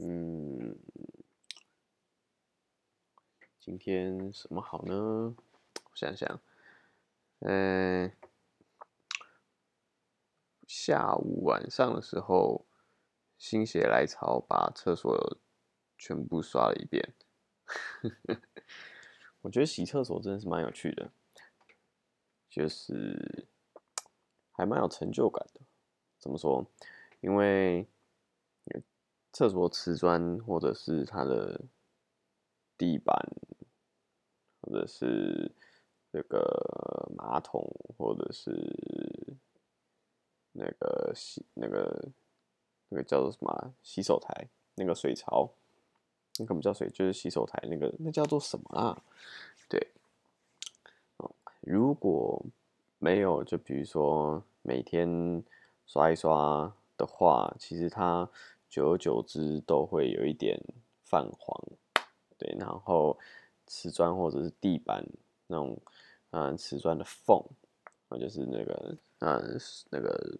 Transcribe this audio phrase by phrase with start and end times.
[0.00, 0.78] 嗯，
[3.58, 4.94] 今天什么好呢？
[4.94, 6.40] 我想想，
[7.40, 8.12] 嗯，
[10.68, 12.64] 下午晚上的时候，
[13.38, 15.36] 心血来潮把厕所
[15.96, 17.16] 全部刷了一遍。
[19.42, 21.10] 我觉得洗厕所真的是蛮有趣的，
[22.48, 23.48] 就是
[24.52, 25.60] 还蛮有成就感的。
[26.20, 26.64] 怎么说？
[27.20, 27.88] 因为
[29.32, 31.60] 厕所瓷砖，或者是它的
[32.76, 33.16] 地板，
[34.60, 35.50] 或者是
[36.12, 39.36] 这个马桶，或者是
[40.52, 42.08] 那个洗那个
[42.88, 45.50] 那个叫做什么洗手台，那个水槽。
[46.40, 49.02] 那个不叫水，就是洗手台那个，那叫做什么啊？
[49.68, 49.88] 对，
[51.16, 52.40] 哦，如果
[53.00, 55.42] 没有，就比如说每天
[55.84, 58.30] 刷一刷的话，其实它
[58.68, 60.58] 久而久之都会有一点
[61.04, 61.62] 泛黄，
[62.36, 63.18] 对，然后
[63.66, 65.04] 瓷砖或者是地板
[65.46, 65.80] 那种，
[66.30, 67.42] 嗯，瓷砖的缝，
[68.08, 69.60] 啊，就是那个，嗯，
[69.90, 70.38] 那个，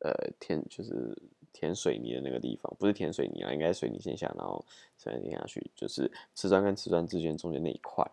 [0.00, 1.16] 呃，填，就是。
[1.50, 4.64] 填水泥的那个地方不是填水泥啊，应该水泥先下，然后
[4.96, 8.04] 再填下去，就是瓷砖跟瓷砖之间中间那一块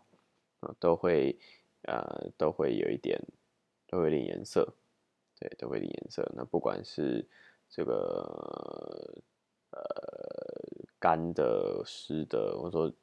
[0.62, 1.38] 啊，都会
[1.84, 3.22] 呃都会有一点
[3.88, 4.74] 都会有点颜色，
[5.38, 6.28] 对，都会有点颜色。
[6.34, 7.24] 那不管是
[7.76, 9.22] 这个
[9.72, 9.82] 呃
[11.00, 12.94] 干的、湿的，或者说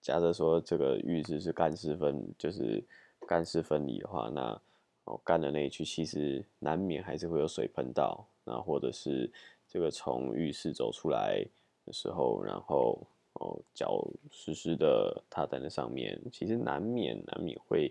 [0.00, 2.84] 假设说这个浴室是干湿分，就是
[3.26, 4.60] 干湿分离的话，那
[5.04, 9.30] 哦干的那一区其实难免还是会有水喷到，那或者是。
[9.68, 11.42] 这个从浴室走出来
[11.86, 12.98] 的时候，然后
[13.32, 17.90] 哦脚湿湿的踏在那上面，其实难免难免会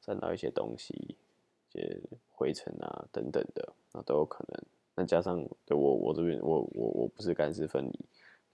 [0.00, 2.00] 沾到一些东西，一些
[2.32, 4.58] 灰尘啊等等的，那都有可能。
[4.98, 8.00] 那加上对我我这边我我我不是干湿分离，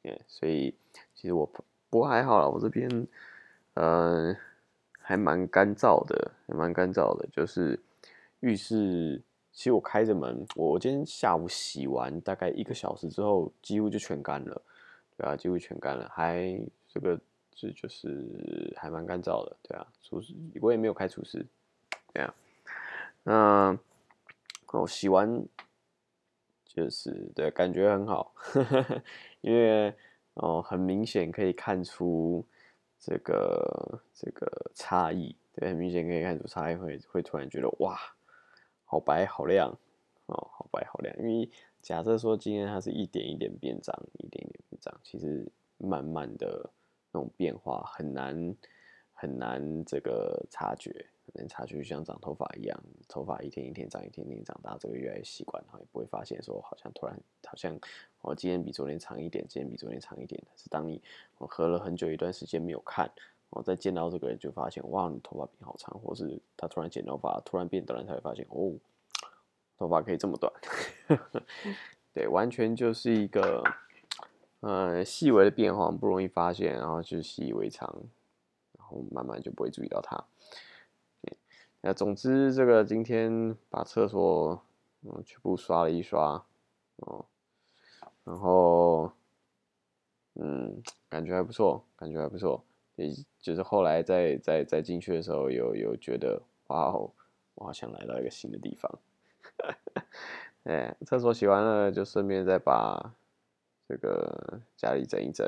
[0.03, 0.75] 耶，所以
[1.14, 1.47] 其实我
[1.89, 3.06] 不过还好啦，我这边
[3.73, 4.37] 呃
[4.98, 7.81] 还蛮干燥的，还蛮干燥的，就是
[8.41, 9.22] 浴室。
[9.56, 14.60] 其实我开着门，我今天下午洗完，大概一个小时之后，几乎就全干了，
[15.16, 17.19] 对啊，几乎全干了，还这个
[17.54, 21.47] 是就是还蛮干燥的，对啊，除湿我也没有开除湿，
[22.12, 22.34] 对啊，
[23.22, 23.78] 那
[24.72, 25.47] 我洗完
[26.74, 28.34] 就是对，感觉很好，
[29.40, 29.94] 因为
[30.34, 32.44] 哦很明显可以看出
[32.98, 37.98] 这个这个差异，对，很明显可以看出差异，会会突然觉得哇。
[38.86, 39.70] 好白好亮
[40.26, 41.12] 哦，好白好亮。
[41.18, 41.50] 因为
[41.82, 46.70] 假设说今天它是一点一点变脏，一点一点变脏，其实慢慢的
[47.10, 48.54] 那种变化很难
[49.12, 57.78] 很难这个察觉，很难察觉，就像长头发一样，头发一天一天长，一天一天长大，这个越来越习惯，然后也不会发现说好像突然好像
[58.20, 60.42] 我今天比昨天长一点，今天比昨天长一点。
[60.46, 61.00] 但是当你
[61.38, 63.10] 我隔了很久一段时间没有看。
[63.50, 68.72] 我再见到这个人，就发现哇，你头发变好长，或是他突然剪头发，突然变短了，才会发现哦，
[69.78, 70.52] 头发可以这么短。
[72.12, 73.62] 对，完全就是一个
[74.58, 77.88] 呃细微的变化，不容易发现，然后就习以为常，
[78.76, 80.24] 然后慢慢就不会注意到它。
[81.87, 84.59] 那总之，这个今天把厕所
[85.03, 86.43] 嗯全部刷了一刷，
[86.97, 87.27] 哦，
[88.25, 89.12] 然后
[90.33, 92.65] 嗯，感觉还不错，感觉还不错。
[92.97, 97.11] 也就是后来再再再进去的时候，有有觉得哇哦，
[97.56, 98.99] 我好像来到一个新的地方。
[100.65, 103.15] 哎，厕所洗完了，就顺便再把
[103.87, 105.47] 这个家里整一整。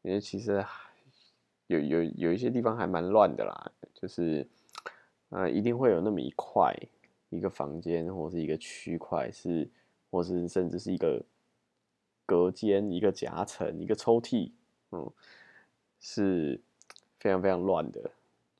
[0.00, 0.64] 因为其实
[1.66, 4.48] 有有有一些地方还蛮乱的啦，就是
[5.30, 6.74] 啊，一定会有那么一块
[7.30, 9.68] 一个房间或是一个区块是，
[10.10, 11.22] 或是甚至是一个
[12.26, 14.50] 隔间、一个夹层、一个抽屉，
[14.90, 15.10] 嗯。
[16.00, 16.60] 是
[17.18, 18.00] 非常非常乱的，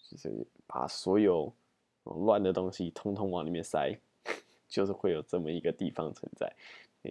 [0.03, 1.55] 就是把所有
[2.03, 3.97] 乱的东西通通往里面塞，
[4.67, 6.53] 就是会有这么一个地方存在。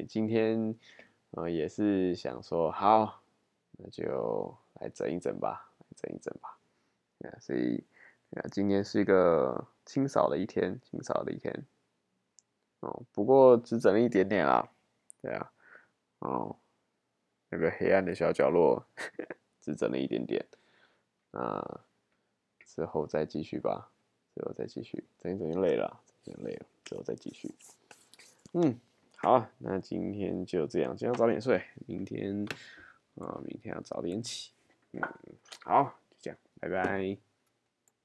[0.05, 0.75] 今天
[1.31, 3.23] 呃也是想说，好，
[3.77, 6.59] 那就来整一整吧，整一整吧。
[7.19, 7.81] 那，所以
[8.31, 11.65] 啊，今天是一个清扫的一天，清扫的一天。
[12.81, 14.69] 哦，不过只整了一点点啦，
[15.21, 15.51] 对啊，
[16.19, 16.55] 哦，
[17.49, 18.85] 那个黑暗的小角落。
[19.59, 20.45] 只整了一点点，
[21.31, 21.81] 那
[22.65, 23.91] 之后再继续吧，
[24.33, 27.53] 之后再继续，整一整就累了，整累了，之后再继续。
[28.53, 28.79] 嗯，
[29.17, 32.45] 好，那今天就这样，今天早点睡，明天
[33.15, 34.53] 啊，明天要早点起。
[34.93, 35.01] 嗯，
[35.65, 37.26] 好，就这样，拜拜。